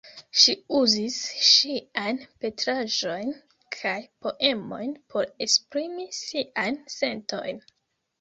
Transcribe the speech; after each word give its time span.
Ŝi 0.43 0.53
uzis 0.77 1.15
ŝiajn 1.47 2.19
pentraĵojn 2.45 3.29
kaj 3.75 3.91
poemojn 4.25 4.95
por 5.13 5.29
esprimi 5.47 6.07
siajn 6.21 6.81
sentojn. 6.95 7.63